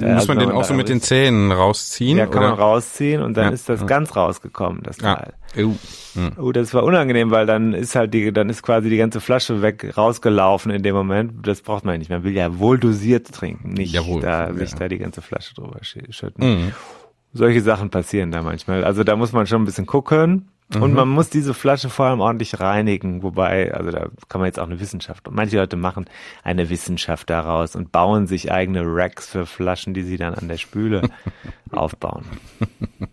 muss 0.00 0.10
also 0.10 0.34
man 0.34 0.38
den 0.38 0.50
auch 0.52 0.64
so 0.64 0.74
mit 0.74 0.88
den 0.88 1.00
Zähnen 1.00 1.50
rausziehen? 1.50 2.18
Ja, 2.18 2.26
kann 2.26 2.42
oder? 2.42 2.50
man 2.50 2.58
rausziehen 2.58 3.22
und 3.22 3.36
dann 3.36 3.46
ja, 3.46 3.50
ist 3.50 3.68
das 3.68 3.86
ganz 3.86 4.14
rausgekommen, 4.14 4.82
das 4.82 4.98
Teil. 4.98 5.32
Ja. 5.54 5.64
Uh. 5.64 5.74
Uh, 6.36 6.52
das 6.52 6.74
war 6.74 6.84
unangenehm, 6.84 7.30
weil 7.30 7.46
dann 7.46 7.72
ist 7.72 7.94
halt 7.94 8.12
die, 8.14 8.32
dann 8.32 8.48
ist 8.48 8.62
quasi 8.62 8.90
die 8.90 8.96
ganze 8.96 9.20
Flasche 9.20 9.62
weg 9.62 9.96
rausgelaufen 9.96 10.70
in 10.70 10.82
dem 10.82 10.94
Moment. 10.94 11.46
Das 11.46 11.62
braucht 11.62 11.84
man 11.84 11.98
nicht. 11.98 12.10
Man 12.10 12.24
will 12.24 12.32
ja 12.32 12.58
wohl 12.58 12.78
dosiert 12.78 13.32
trinken, 13.32 13.70
nicht 13.70 13.92
Jawohl. 13.92 14.20
da 14.20 14.52
sich 14.52 14.74
da 14.74 14.88
die 14.88 14.98
ganze 14.98 15.22
Flasche 15.22 15.54
drüber 15.54 15.78
schütten. 15.82 16.44
Mhm. 16.44 16.72
Solche 17.32 17.60
Sachen 17.60 17.90
passieren 17.90 18.30
da 18.30 18.42
manchmal. 18.42 18.84
Also 18.84 19.04
da 19.04 19.16
muss 19.16 19.32
man 19.32 19.46
schon 19.46 19.62
ein 19.62 19.66
bisschen 19.66 19.86
gucken. 19.86 20.48
Mhm. 20.74 20.82
Und 20.82 20.92
man 20.92 21.08
muss 21.08 21.30
diese 21.30 21.54
Flasche 21.54 21.88
vor 21.88 22.06
allem 22.06 22.20
ordentlich 22.20 22.60
reinigen, 22.60 23.22
wobei, 23.22 23.72
also 23.72 23.90
da 23.90 24.08
kann 24.28 24.40
man 24.40 24.46
jetzt 24.46 24.60
auch 24.60 24.66
eine 24.66 24.80
Wissenschaft. 24.80 25.26
Und 25.26 25.34
manche 25.34 25.56
Leute 25.56 25.76
machen 25.76 26.04
eine 26.42 26.68
Wissenschaft 26.68 27.30
daraus 27.30 27.74
und 27.74 27.90
bauen 27.90 28.26
sich 28.26 28.52
eigene 28.52 28.82
Racks 28.84 29.30
für 29.30 29.46
Flaschen, 29.46 29.94
die 29.94 30.02
sie 30.02 30.18
dann 30.18 30.34
an 30.34 30.48
der 30.48 30.58
Spüle 30.58 31.08
aufbauen. 31.70 32.24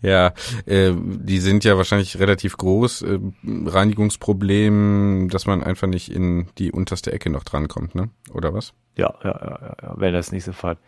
Ja, 0.00 0.34
äh, 0.66 0.92
die 0.96 1.38
sind 1.38 1.64
ja 1.64 1.76
wahrscheinlich 1.76 2.18
relativ 2.18 2.56
groß. 2.56 3.02
Äh, 3.02 3.18
Reinigungsproblem, 3.44 5.28
dass 5.30 5.46
man 5.46 5.62
einfach 5.62 5.86
nicht 5.86 6.12
in 6.12 6.48
die 6.58 6.72
unterste 6.72 7.12
Ecke 7.12 7.30
noch 7.30 7.44
drankommt, 7.44 7.94
ne? 7.94 8.10
Oder 8.32 8.52
was? 8.52 8.72
Ja, 8.96 9.14
ja, 9.22 9.30
ja, 9.30 9.76
ja. 9.82 9.94
Wenn 9.96 10.12
das 10.12 10.32
nicht 10.32 10.44
sofort 10.44 10.78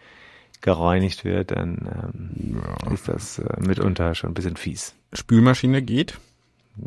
gereinigt 0.61 1.25
wird, 1.25 1.51
dann 1.51 2.13
ähm, 2.15 2.63
ja. 2.63 2.93
ist 2.93 3.09
das 3.09 3.39
äh, 3.39 3.61
mitunter 3.61 4.15
schon 4.15 4.31
ein 4.31 4.35
bisschen 4.35 4.57
fies. 4.57 4.95
Spülmaschine 5.13 5.83
geht? 5.83 6.19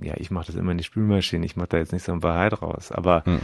Ja, 0.01 0.15
ich 0.17 0.31
mache 0.31 0.47
das 0.47 0.55
immer 0.55 0.71
in 0.71 0.77
die 0.77 0.83
Spülmaschine. 0.83 1.45
Ich 1.45 1.55
mache 1.55 1.69
da 1.69 1.77
jetzt 1.77 1.93
nicht 1.93 2.03
so 2.03 2.11
ein 2.11 2.23
Wahrheit 2.23 2.61
raus. 2.61 2.91
Aber 2.91 3.23
hm. 3.25 3.39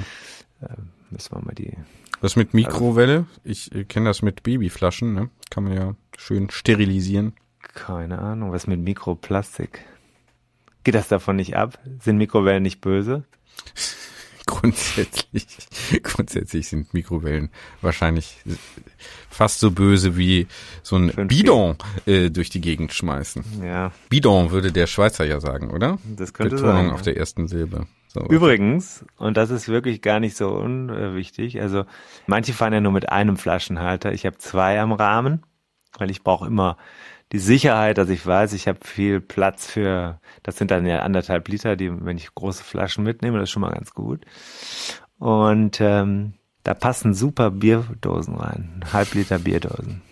äh, 0.62 0.68
müssen 1.10 1.36
wir 1.36 1.46
mal 1.46 1.56
die. 1.56 1.74
Was 2.22 2.36
mit 2.36 2.54
Mikrowelle? 2.54 3.26
ich 3.44 3.74
äh, 3.74 3.84
kenne 3.86 4.08
das 4.08 4.22
mit 4.22 4.44
Babyflaschen. 4.44 5.14
Ne? 5.14 5.30
Kann 5.50 5.64
man 5.64 5.74
ja 5.74 5.96
schön 6.18 6.50
sterilisieren. 6.50 7.34
Keine 7.62 8.20
Ahnung. 8.20 8.52
Was 8.52 8.68
mit 8.68 8.80
Mikroplastik? 8.80 9.86
Geht 10.84 10.96
das 10.96 11.08
davon 11.08 11.38
nicht 11.38 11.56
ab? 11.56 11.80
Sind 12.00 12.18
Mikrowellen 12.18 12.64
nicht 12.64 12.82
böse? 12.82 13.24
grundsätzlich, 14.46 15.46
grundsätzlich 16.04 16.68
sind 16.68 16.94
Mikrowellen 16.94 17.50
wahrscheinlich 17.82 18.38
fast 19.30 19.60
so 19.60 19.72
böse 19.72 20.18
wie 20.18 20.48
so 20.82 20.98
ein 20.98 21.12
Fünf 21.12 21.28
Bidon 21.30 21.78
äh, 22.06 22.30
durch 22.30 22.50
die 22.50 22.62
Gegend 22.62 22.94
schmeißen. 22.94 23.44
Ja. 23.64 23.92
Bidon 24.10 24.52
würde 24.52 24.72
der 24.72 24.88
Schweizer 24.88 25.26
ja 25.26 25.40
sagen, 25.40 25.72
oder? 25.72 25.98
Das 26.18 26.34
könnte 26.34 26.56
Betonung 26.56 26.88
sein. 26.88 26.92
auf 26.92 27.02
der 27.02 27.18
ersten 27.18 27.48
Silbe. 27.48 27.88
So. 28.08 28.22
Übrigens, 28.28 29.04
und 29.18 29.38
das 29.38 29.50
ist 29.50 29.70
wirklich 29.70 30.02
gar 30.02 30.20
nicht 30.20 30.38
so 30.38 30.50
unwichtig, 30.50 31.60
also 31.60 31.86
manche 32.28 32.54
fahren 32.54 32.74
ja 32.74 32.80
nur 32.80 32.92
mit 32.92 33.10
einem 33.10 33.38
Flaschenhalter. 33.38 34.14
Ich 34.14 34.26
habe 34.26 34.38
zwei 34.38 34.80
am 34.80 34.92
Rahmen, 34.92 35.44
weil 35.98 36.12
ich 36.12 36.22
brauche 36.22 36.46
immer 36.46 36.78
die 37.34 37.40
Sicherheit, 37.40 37.98
dass 37.98 38.10
ich 38.10 38.26
weiß, 38.26 38.54
ich 38.54 38.68
habe 38.68 38.80
viel 38.84 39.20
Platz 39.20 39.66
für, 39.66 40.20
das 40.44 40.56
sind 40.56 40.70
dann 40.70 40.86
ja 40.86 41.00
anderthalb 41.00 41.48
Liter, 41.48 41.76
die, 41.76 41.92
wenn 42.06 42.16
ich 42.16 42.34
große 42.36 42.64
Flaschen 42.64 43.04
mitnehme, 43.04 43.40
das 43.40 43.50
ist 43.50 43.52
schon 43.52 43.64
mal 43.64 43.74
ganz 43.74 43.94
gut. 43.94 44.24
Und 45.18 45.82
ähm, 45.82 46.36
da 46.64 46.76
passen 46.76 47.16
super 47.16 47.50
Bierdosen 47.50 48.36
rein, 48.36 48.86
Halbliter 48.94 49.40
Bierdosen. 49.40 50.02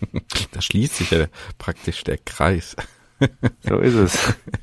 Da 0.50 0.60
schließt 0.60 0.96
sich 0.96 1.10
ja 1.10 1.26
praktisch 1.56 2.04
der 2.04 2.18
Kreis. 2.18 2.76
So 3.62 3.78
ist 3.78 3.94
es. 3.94 4.34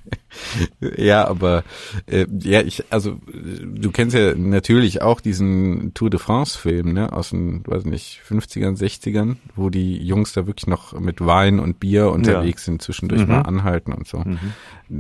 ja, 0.98 1.28
aber 1.28 1.64
äh, 2.08 2.26
ja, 2.42 2.62
ich, 2.62 2.84
also 2.90 3.20
du 3.26 3.92
kennst 3.92 4.16
ja 4.16 4.36
natürlich 4.36 5.02
auch 5.02 5.22
diesen 5.22 5.94
Tour 5.94 6.10
de 6.10 6.20
France-Film, 6.20 6.94
ne, 6.94 7.14
aus 7.14 7.30
den, 7.30 7.66
weiß 7.66 7.86
nicht, 7.86 8.22
50ern, 8.28 8.78
60ern, 8.78 9.38
wo 9.56 9.70
die 9.70 9.98
Jungs 9.98 10.34
da 10.34 10.48
wirklich 10.48 10.68
noch 10.68 11.00
mit 11.00 11.26
Wein 11.26 11.60
und 11.60 11.80
Bier 11.80 12.12
unterwegs 12.12 12.64
ja. 12.64 12.72
sind, 12.72 12.82
zwischendurch 12.82 13.22
mhm. 13.22 13.30
mal 13.30 13.42
anhalten 13.42 13.94
und 13.94 14.08
so. 14.08 14.20
Mhm. 14.20 14.40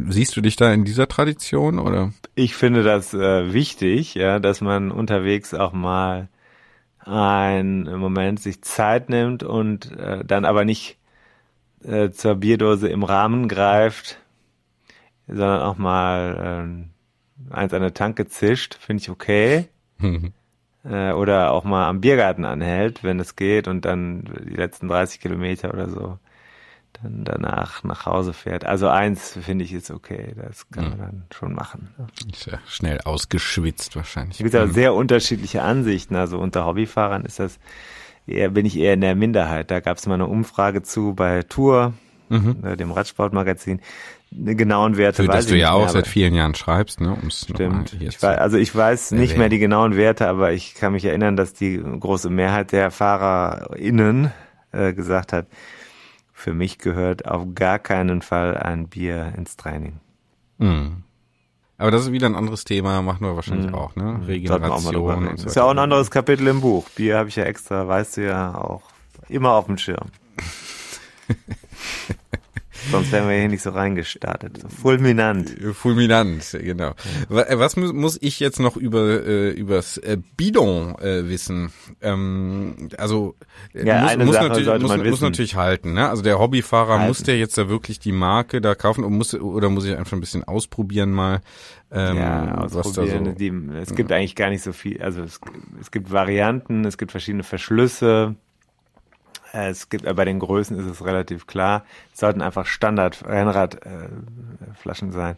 Siehst 0.10 0.36
du 0.36 0.42
dich 0.42 0.56
da 0.56 0.72
in 0.74 0.86
dieser 0.86 1.08
Tradition 1.08 1.80
oder? 1.80 2.12
Ich 2.36 2.56
finde 2.56 2.84
das 2.84 3.14
äh, 3.14 3.54
wichtig, 3.54 4.16
ja, 4.16 4.40
dass 4.40 4.62
man 4.62 4.92
unterwegs 4.92 5.54
auch 5.54 5.74
mal 5.74 6.30
einen 7.00 7.98
Moment 7.98 8.40
sich 8.40 8.62
Zeit 8.62 9.10
nimmt 9.10 9.44
und 9.44 9.92
äh, 9.98 10.24
dann 10.24 10.46
aber 10.46 10.66
nicht 10.66 10.98
äh, 11.84 12.12
zur 12.12 12.36
Bierdose 12.36 12.90
im 12.90 13.04
Rahmen 13.04 13.48
greift, 13.48 14.20
sondern 15.30 15.62
auch 15.62 15.78
mal 15.78 16.90
äh, 17.52 17.54
eins 17.54 17.74
an 17.74 17.82
der 17.82 17.94
Tanke 17.94 18.28
zischt, 18.28 18.76
finde 18.76 19.02
ich 19.02 19.10
okay. 19.10 19.70
äh, 20.84 21.12
oder 21.12 21.52
auch 21.52 21.64
mal 21.64 21.88
am 21.88 22.02
Biergarten 22.02 22.46
anhält, 22.46 23.04
wenn 23.04 23.20
es 23.20 23.36
geht 23.36 23.68
und 23.68 23.86
dann 23.86 24.24
die 24.44 24.56
letzten 24.56 24.88
30 24.88 25.20
Kilometer 25.20 25.74
oder 25.74 25.90
so 25.90 26.20
dann 26.94 27.24
danach 27.24 27.84
nach 27.84 28.06
Hause 28.06 28.34
fährt. 28.34 28.66
Also 28.66 28.88
eins 28.88 29.38
finde 29.42 29.64
ich 29.64 29.74
ist 29.74 29.92
okay, 29.92 30.34
das 30.36 30.70
kann 30.70 30.90
man 30.90 30.98
dann 30.98 31.24
schon 31.34 31.54
machen. 31.54 31.94
Ist 32.32 32.48
ja 32.48 32.60
schnell 32.68 33.00
ausgeschwitzt 33.02 33.96
wahrscheinlich. 33.96 34.40
Es 34.40 34.44
gibt 34.44 34.56
aber 34.56 34.72
sehr 34.72 34.94
unterschiedliche 34.94 35.62
Ansichten. 35.62 36.16
Also 36.16 36.40
unter 36.40 36.66
Hobbyfahrern 36.66 37.26
ist 37.26 37.40
das 37.40 37.60
eher, 38.28 38.50
bin 38.50 38.66
ich 38.66 38.78
eher 38.78 38.94
in 38.94 39.02
der 39.02 39.16
Minderheit. 39.16 39.72
Da 39.72 39.80
gab 39.80 39.98
es 39.98 40.08
mal 40.08 40.16
eine 40.16 40.28
Umfrage 40.28 40.82
zu 40.82 41.14
bei 41.14 41.44
Tour, 41.44 41.94
mhm. 42.30 42.64
Äh, 42.64 42.78
dem 42.78 42.92
Radsportmagazin. 42.92 43.82
Eine 44.32 44.56
genauen 44.56 44.98
Werte 44.98 45.24
Für 45.24 45.28
das 45.30 45.48
du 45.48 45.58
ja 45.58 45.72
auch 45.72 45.82
mehr, 45.82 45.90
seit 45.90 46.08
vielen 46.08 46.36
Jahren 46.36 46.54
schreibst, 46.54 47.02
ne? 47.02 47.18
Um's 47.20 47.48
stimmt. 47.50 47.98
Ich 48.00 48.22
weiß, 48.22 48.38
also 48.38 48.58
ich 48.58 48.76
weiß 48.76 49.12
nicht 49.12 49.38
mehr 49.38 49.50
die 49.50 49.58
genauen 49.58 49.96
Werte, 49.96 50.28
aber 50.28 50.52
ich 50.52 50.76
kann 50.76 50.94
mich 50.94 51.06
erinnern, 51.06 51.36
dass 51.36 51.54
die 51.54 51.78
große 51.78 52.30
Mehrheit 52.30 52.72
der 52.72 52.92
FahrerInnen 52.92 54.32
äh, 54.72 54.94
gesagt 54.94 55.34
hat, 55.34 55.48
für 56.32 56.54
mich 56.54 56.78
gehört 56.78 57.26
auf 57.26 57.48
gar 57.56 57.80
keinen 57.80 58.22
Fall 58.22 58.56
ein 58.56 58.88
Bier 58.88 59.34
ins 59.36 59.58
Training. 59.58 60.00
Mhm. 60.60 61.04
Aber 61.80 61.92
das 61.92 62.04
ist 62.04 62.12
wieder 62.12 62.28
ein 62.28 62.36
anderes 62.36 62.66
Thema, 62.66 63.02
machen 63.02 63.26
wir 63.26 63.36
wahrscheinlich 63.36 63.68
mhm. 63.68 63.76
auch, 63.76 63.96
ne? 63.96 64.22
Regeneration 64.28 65.28
und 65.28 65.40
so. 65.40 65.48
Ist 65.48 65.56
ja 65.56 65.64
auch 65.64 65.72
ein 65.72 65.80
anderes 65.80 66.12
Kapitel 66.12 66.46
im 66.48 66.62
Buch. 66.62 66.90
Bier 66.90 67.18
habe 67.18 67.30
ich 67.30 67.38
ja 67.38 67.46
extra, 67.46 67.88
weißt 67.88 68.18
du 68.18 68.26
ja 68.26 68.56
auch, 68.56 68.84
immer 69.30 69.52
auf 69.52 69.66
dem 69.66 69.78
Schirm. 69.78 70.08
Sonst 72.92 73.12
wären 73.12 73.28
wir 73.28 73.38
hier 73.38 73.50
nicht 73.50 73.62
so 73.62 73.72
reingestartet. 73.72 74.60
fulminant. 74.82 75.56
Fulminant, 75.74 76.58
genau. 76.62 76.94
Was 77.28 77.76
muss 77.76 78.18
ich 78.22 78.40
jetzt 78.40 78.60
noch 78.60 78.78
über 78.78 79.26
äh, 79.26 79.50
übers 79.52 79.98
äh, 79.98 80.18
Bidon 80.38 80.96
äh, 81.00 81.28
wissen? 81.28 81.72
Ähm, 82.02 82.90
also 82.98 83.36
äh, 83.74 83.86
ja, 83.86 84.16
muss, 84.18 84.28
muss, 84.28 84.36
natürlich, 84.36 84.82
muss, 84.82 84.98
muss, 84.98 85.22
natürlich 85.22 85.56
halten. 85.56 85.94
Ne? 85.94 86.10
Also 86.10 86.24
der 86.24 86.40
Hobbyfahrer 86.40 86.94
halten. 86.94 87.08
muss 87.08 87.24
der 87.24 87.38
jetzt 87.38 87.58
da 87.58 87.70
wirklich 87.70 88.00
die 88.00 88.12
Marke 88.12 88.62
da 88.62 88.76
kaufen 88.76 89.04
und 89.04 89.14
muss 89.14 89.34
oder 89.34 89.70
muss 89.70 89.86
ich 89.86 89.96
einfach 89.96 90.14
ein 90.14 90.22
bisschen 90.22 90.44
ausprobieren 90.44 91.12
mal? 91.12 91.42
Ähm, 91.92 92.18
ja, 92.18 92.56
ausprobieren. 92.56 93.26
So 93.26 93.32
die, 93.32 93.52
es 93.82 93.96
gibt 93.96 94.12
eigentlich 94.12 94.36
gar 94.36 94.50
nicht 94.50 94.64
so 94.64 94.74
viel. 94.74 95.02
Also 95.02 95.22
es, 95.22 95.40
es 95.82 95.92
gibt 95.92 96.12
Varianten, 96.12 96.86
es 96.86 96.98
gibt 96.98 97.12
verschiedene 97.12 97.44
Verschlüsse. 97.44 98.36
Es 99.54 99.90
gibt, 99.90 100.06
äh, 100.06 100.14
bei 100.14 100.26
den 100.26 100.40
Größen 100.40 100.78
ist 100.78 100.86
es 100.86 101.06
relativ 101.06 101.48
klar. 101.48 101.86
Es 102.14 102.20
sollten 102.20 102.42
einfach 102.42 102.66
Standard-Rennradflaschen 102.66 105.10
äh, 105.10 105.14
sein. 105.14 105.38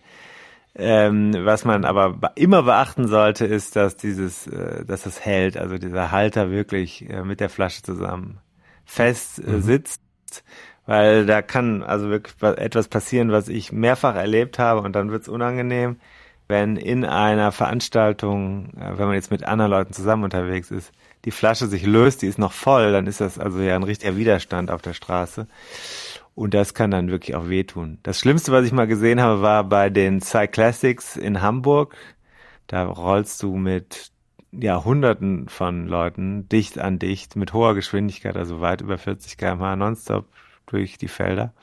Ähm, 0.74 1.34
was 1.40 1.66
man 1.66 1.84
aber 1.84 2.32
immer 2.36 2.64
beachten 2.64 3.08
sollte, 3.08 3.46
ist, 3.46 3.76
dass 3.76 3.98
dieses, 3.98 4.48
äh, 4.48 4.86
dass 4.86 5.06
es 5.06 5.26
hält, 5.26 5.58
also 5.58 5.78
dieser 5.78 6.12
Halter 6.12 6.50
wirklich 6.50 7.10
äh, 7.10 7.24
mit 7.24 7.42
der 7.42 7.50
Flasche 7.50 7.82
zusammen 7.82 8.40
fest 8.86 9.40
äh, 9.40 9.52
mhm. 9.52 9.62
sitzt, 9.62 10.02
weil 10.86 11.26
da 11.26 11.42
kann 11.42 11.84
also 11.84 12.10
wirklich 12.10 12.42
etwas 12.42 12.88
passieren, 12.88 13.34
was 13.34 13.50
ich 13.50 13.74
mehrfach 13.74 14.16
erlebt 14.16 14.60
habe 14.60 14.82
und 14.82 14.96
dann 14.96 15.12
wird's 15.12 15.28
unangenehm, 15.28 15.98
wenn 16.48 16.78
in 16.78 17.04
einer 17.04 17.52
Veranstaltung, 17.52 18.70
äh, 18.78 18.98
wenn 18.98 19.08
man 19.08 19.16
jetzt 19.16 19.32
mit 19.32 19.44
anderen 19.44 19.72
Leuten 19.72 19.92
zusammen 19.92 20.24
unterwegs 20.24 20.72
ist, 20.72 20.94
die 21.26 21.32
Flasche 21.32 21.68
sich 21.68 21.86
löst, 21.86 22.22
die 22.22 22.28
ist 22.28 22.40
noch 22.40 22.52
voll, 22.52 22.92
dann 22.92 23.08
ist 23.08 23.22
das 23.22 23.38
also 23.38 23.60
ja 23.60 23.76
ein 23.76 23.84
richtiger 23.84 24.18
Widerstand 24.18 24.72
auf 24.72 24.82
der 24.82 24.94
Straße. 24.94 25.48
Und 26.34 26.54
das 26.54 26.74
kann 26.74 26.92
dann 26.92 27.12
wirklich 27.12 27.36
auch 27.36 27.50
wehtun. 27.50 28.00
Das 28.04 28.20
Schlimmste, 28.20 28.52
was 28.52 28.66
ich 28.66 28.72
mal 28.72 28.88
gesehen 28.88 29.22
habe, 29.22 29.42
war 29.42 29.64
bei 29.64 29.90
den 29.90 30.22
Cyclassics 30.22 31.18
in 31.18 31.42
Hamburg. 31.42 31.96
Da 32.68 32.86
rollst 32.86 33.44
du 33.44 33.56
mit 33.58 34.12
ja, 34.52 34.84
Hunderten 34.84 35.50
von 35.50 35.88
Leuten, 35.88 36.48
dicht 36.50 36.80
an 36.80 37.00
dicht, 37.00 37.36
mit 37.36 37.54
hoher 37.54 37.76
Geschwindigkeit, 37.76 38.36
also 38.36 38.62
weit 38.62 38.82
über 38.82 38.98
40 38.98 39.38
km/h 39.38 39.76
nonstop 39.76 40.26
durch 40.66 40.98
die 40.98 41.08
Felder. 41.08 41.54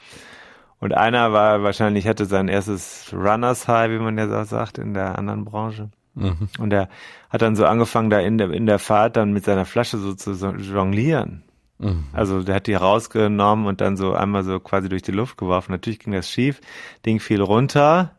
Und 0.81 0.95
einer 0.95 1.33
war 1.33 1.63
wahrscheinlich, 1.63 2.07
hatte 2.07 2.27
sein 2.27 2.49
erstes 2.49 3.11
Runners 3.13 3.67
High, 3.69 3.91
wie 3.91 3.99
man 3.99 4.17
ja 4.17 4.29
so 4.29 4.45
sagt, 4.45 4.79
in 4.79 4.95
der 4.95 5.19
anderen 5.19 5.45
Branche. 5.45 5.91
Mhm. 6.19 6.49
Und 6.59 6.73
er 6.73 6.89
hat 7.31 7.43
dann 7.43 7.57
so 7.57 7.67
angefangen, 7.67 8.11
da 8.11 8.21
in 8.21 8.39
der, 8.39 8.51
in 8.51 8.67
der 8.67 8.79
Fahrt 8.79 9.17
dann 9.17 9.33
mit 9.33 9.45
seiner 9.45 9.65
Flasche 9.65 9.99
so 9.99 10.15
zu 10.15 10.33
jonglieren. 10.33 11.45
Mhm. 11.79 12.05
Also 12.13 12.43
der 12.43 12.57
hat 12.57 12.67
die 12.67 12.75
rausgenommen 12.75 13.67
und 13.67 13.81
dann 13.81 13.97
so 13.97 14.13
einmal 14.13 14.45
so 14.45 14.59
quasi 14.61 14.89
durch 14.89 15.03
die 15.03 15.13
Luft 15.13 15.37
geworfen. 15.37 15.73
Natürlich 15.73 16.01
ging 16.01 16.13
das 16.13 16.29
schief, 16.29 16.61
Ding 17.07 17.21
fiel 17.21 17.41
runter 17.41 18.13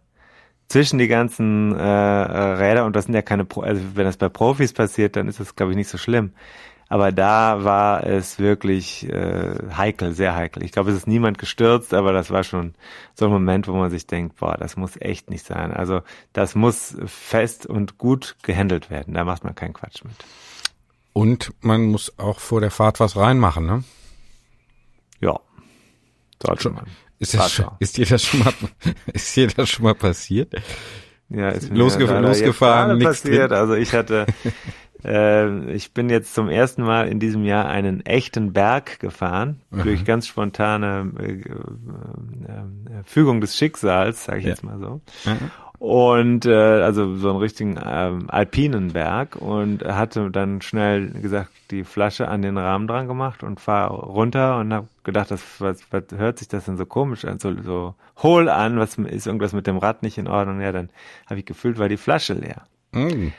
zwischen 0.67 0.99
die 0.99 1.07
ganzen 1.07 1.75
äh, 1.75 1.81
Räder 1.81 2.85
und 2.85 2.95
das 2.95 3.05
sind 3.05 3.15
ja 3.15 3.23
keine, 3.23 3.43
Pro 3.43 3.61
also 3.61 3.81
wenn 3.95 4.05
das 4.05 4.17
bei 4.17 4.29
Profis 4.29 4.71
passiert, 4.71 5.15
dann 5.15 5.27
ist 5.27 5.39
das 5.39 5.55
glaube 5.55 5.71
ich 5.71 5.77
nicht 5.77 5.89
so 5.89 5.97
schlimm. 5.97 6.31
Aber 6.91 7.11
da 7.11 7.63
war 7.63 8.03
es 8.03 8.39
wirklich 8.39 9.07
äh, 9.07 9.55
heikel, 9.77 10.13
sehr 10.13 10.35
heikel. 10.35 10.63
Ich 10.63 10.71
glaube, 10.71 10.89
es 10.89 10.97
ist 10.97 11.07
niemand 11.07 11.37
gestürzt, 11.37 11.93
aber 11.93 12.13
das 12.13 12.31
war 12.31 12.43
schon 12.43 12.73
so 13.13 13.25
ein 13.25 13.31
Moment, 13.31 13.67
wo 13.67 13.73
man 13.73 13.91
sich 13.91 14.07
denkt, 14.07 14.37
boah, 14.37 14.57
das 14.57 14.75
muss 14.75 14.99
echt 14.99 15.29
nicht 15.29 15.45
sein. 15.45 15.71
Also 15.71 16.01
das 16.33 16.55
muss 16.55 16.97
fest 17.05 17.67
und 17.67 17.99
gut 17.99 18.37
gehandelt 18.41 18.89
werden. 18.89 19.13
Da 19.13 19.23
macht 19.23 19.43
man 19.43 19.53
keinen 19.53 19.73
Quatsch 19.73 20.03
mit. 20.03 20.15
Und 21.13 21.53
man 21.61 21.85
muss 21.85 22.17
auch 22.17 22.39
vor 22.39 22.59
der 22.59 22.71
Fahrt 22.71 22.99
was 22.99 23.15
reinmachen, 23.15 23.67
ne? 23.67 23.83
Ja. 25.21 25.39
Sollte 26.41 26.71
man. 26.71 26.85
Ist, 27.19 27.35
das, 27.35 27.61
ist 27.79 27.97
dir 27.97 28.05
das 28.07 28.23
schon 28.23 28.39
mal, 28.39 28.53
ist 29.13 29.35
dir 29.35 29.47
das 29.47 29.69
schon 29.69 29.83
mal 29.83 29.93
passiert? 29.93 30.53
Ja, 31.29 31.49
ist 31.49 31.69
mir 31.69 31.77
Losgef 31.77 32.09
losgefahren, 32.09 32.97
nichts 32.97 33.21
passiert. 33.21 33.51
Drin. 33.51 33.59
Also 33.59 33.75
ich 33.75 33.93
hatte 33.93 34.25
äh, 35.03 35.71
ich 35.71 35.93
bin 35.93 36.09
jetzt 36.09 36.33
zum 36.33 36.49
ersten 36.49 36.83
Mal 36.83 37.07
in 37.07 37.19
diesem 37.19 37.43
Jahr 37.43 37.67
einen 37.67 38.05
echten 38.05 38.53
Berg 38.53 38.99
gefahren, 38.99 39.61
mhm. 39.71 39.83
durch 39.83 40.05
ganz 40.05 40.27
spontane 40.27 41.11
äh, 41.19 41.23
äh, 41.23 41.35
äh, 41.35 43.03
Fügung 43.05 43.41
des 43.41 43.57
Schicksals, 43.57 44.25
sage 44.25 44.39
ich 44.39 44.45
ja. 44.45 44.51
jetzt 44.51 44.63
mal 44.63 44.79
so. 44.79 45.01
Mhm. 45.25 45.51
Und 45.79 46.45
äh, 46.45 46.53
also 46.53 47.15
so 47.15 47.29
einen 47.29 47.39
richtigen 47.39 47.79
ähm, 47.81 48.25
alpinen 48.29 48.91
Berg 48.91 49.37
und 49.37 49.85
hatte 49.85 50.29
dann 50.29 50.61
schnell 50.61 51.09
gesagt, 51.09 51.51
die 51.71 51.85
Flasche 51.85 52.27
an 52.27 52.41
den 52.41 52.57
Rahmen 52.57 52.85
dran 52.85 53.07
gemacht 53.07 53.43
und 53.43 53.61
fahr 53.61 53.89
runter 53.91 54.57
und 54.57 54.73
habe 54.73 54.87
gedacht, 55.05 55.31
das, 55.31 55.41
was, 55.59 55.81
was 55.89 56.03
hört 56.17 56.39
sich 56.39 56.49
das 56.49 56.65
denn 56.65 56.75
so 56.75 56.85
komisch 56.85 57.23
an, 57.23 57.39
so, 57.39 57.53
so 57.61 57.95
hohl 58.17 58.49
an, 58.49 58.77
was 58.77 58.97
ist 58.97 59.25
irgendwas 59.25 59.53
mit 59.53 59.67
dem 59.67 59.77
Rad 59.77 60.03
nicht 60.03 60.17
in 60.17 60.27
Ordnung? 60.27 60.59
Ja, 60.59 60.73
dann 60.73 60.89
habe 61.27 61.39
ich 61.39 61.45
gefühlt, 61.45 61.79
war 61.79 61.87
die 61.87 61.95
Flasche 61.95 62.33
leer. 62.33 62.63
Mhm. 62.91 63.31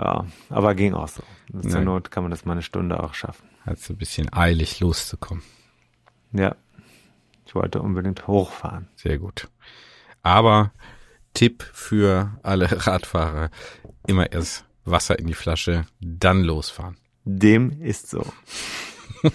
Ja, 0.00 0.24
aber 0.48 0.74
ging 0.74 0.94
auch 0.94 1.08
so. 1.08 1.22
Zur 1.60 1.70
Nein. 1.72 1.84
Not 1.84 2.10
kann 2.10 2.22
man 2.22 2.30
das 2.30 2.46
mal 2.46 2.52
eine 2.52 2.62
Stunde 2.62 3.02
auch 3.02 3.12
schaffen. 3.12 3.46
Hat 3.66 3.78
so 3.78 3.92
ein 3.92 3.98
bisschen 3.98 4.32
eilig 4.32 4.80
loszukommen. 4.80 5.42
Ja. 6.32 6.56
Ich 7.44 7.54
wollte 7.54 7.82
unbedingt 7.82 8.26
hochfahren. 8.26 8.88
Sehr 8.96 9.18
gut. 9.18 9.48
Aber 10.22 10.72
Tipp 11.34 11.62
für 11.74 12.38
alle 12.42 12.86
Radfahrer, 12.86 13.50
immer 14.06 14.32
erst 14.32 14.64
Wasser 14.84 15.18
in 15.18 15.26
die 15.26 15.34
Flasche, 15.34 15.84
dann 16.00 16.44
losfahren. 16.44 16.96
Dem 17.24 17.82
ist 17.82 18.08
so. 18.08 18.24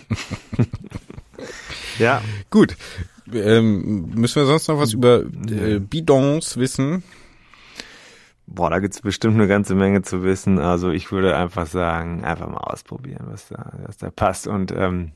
ja. 2.00 2.24
Gut. 2.50 2.76
Ähm, 3.32 4.10
müssen 4.16 4.42
wir 4.42 4.48
sonst 4.48 4.68
noch 4.68 4.80
was 4.80 4.94
über 4.94 5.24
äh, 5.50 5.80
Bidons 5.80 6.58
wissen? 6.58 7.04
Boah, 8.48 8.70
da 8.70 8.80
gibt's 8.80 9.02
bestimmt 9.02 9.36
eine 9.36 9.48
ganze 9.48 9.76
Menge 9.76 10.02
zu 10.04 10.24
wissen. 10.24 10.60
Also 10.60 10.92
ich 10.92 11.12
würde 11.12 11.36
einfach 11.36 11.66
sagen, 11.66 12.24
einfach 12.24 12.48
mal 12.48 12.58
ausprobieren, 12.58 13.26
was 13.30 13.48
da, 13.48 13.74
was 13.86 13.98
da 13.98 14.12
passt 14.12 14.48
und 14.48 14.72
ähm, 14.72 15.14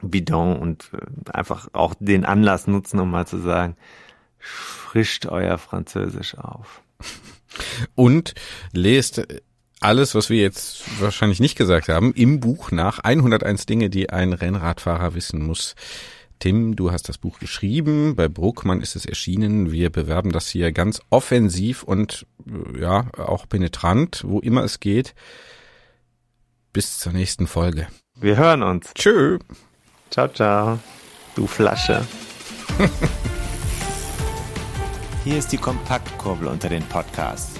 Bidon 0.00 0.58
und 0.58 0.90
äh, 0.94 1.30
einfach 1.30 1.68
auch 1.72 1.94
den 1.98 2.24
Anlass 2.24 2.66
nutzen, 2.66 3.00
um 3.00 3.10
mal 3.10 3.26
zu 3.26 3.38
sagen, 3.38 3.76
frischt 4.38 5.26
euer 5.26 5.58
Französisch 5.58 6.36
auf. 6.36 6.82
Und 7.94 8.34
lest 8.72 9.26
alles, 9.80 10.14
was 10.14 10.30
wir 10.30 10.40
jetzt 10.40 10.84
wahrscheinlich 11.00 11.40
nicht 11.40 11.56
gesagt 11.56 11.88
haben, 11.88 12.14
im 12.14 12.40
Buch 12.40 12.70
nach 12.70 13.00
101 13.00 13.66
Dinge, 13.66 13.90
die 13.90 14.10
ein 14.10 14.32
Rennradfahrer 14.32 15.14
wissen 15.14 15.44
muss. 15.44 15.74
Tim, 16.42 16.74
du 16.74 16.90
hast 16.90 17.08
das 17.08 17.18
Buch 17.18 17.38
geschrieben, 17.38 18.16
bei 18.16 18.26
Bruckmann 18.26 18.80
ist 18.80 18.96
es 18.96 19.06
erschienen. 19.06 19.70
Wir 19.70 19.90
bewerben 19.90 20.32
das 20.32 20.48
hier 20.48 20.72
ganz 20.72 21.00
offensiv 21.08 21.84
und 21.84 22.26
ja, 22.76 23.06
auch 23.16 23.48
penetrant, 23.48 24.24
wo 24.26 24.40
immer 24.40 24.64
es 24.64 24.80
geht. 24.80 25.14
Bis 26.72 26.98
zur 26.98 27.12
nächsten 27.12 27.46
Folge. 27.46 27.86
Wir 28.16 28.38
hören 28.38 28.64
uns. 28.64 28.92
Tschö. 28.92 29.38
Ciao, 30.10 30.26
ciao. 30.26 30.80
Du 31.36 31.46
Flasche. 31.46 32.04
Hier 35.22 35.38
ist 35.38 35.52
die 35.52 35.58
Kompaktkurbel 35.58 36.48
unter 36.48 36.68
den 36.68 36.82
Podcasts. 36.86 37.52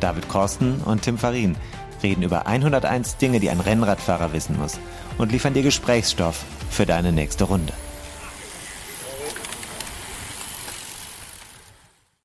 David 0.00 0.28
Korsten 0.28 0.80
und 0.80 1.02
Tim 1.02 1.18
Farin 1.18 1.54
reden 2.02 2.24
über 2.24 2.48
101 2.48 3.16
Dinge, 3.18 3.38
die 3.38 3.50
ein 3.50 3.60
Rennradfahrer 3.60 4.32
wissen 4.32 4.58
muss 4.58 4.80
und 5.18 5.30
liefern 5.30 5.54
dir 5.54 5.62
Gesprächsstoff 5.62 6.44
für 6.68 6.84
deine 6.84 7.12
nächste 7.12 7.44
Runde. 7.44 7.72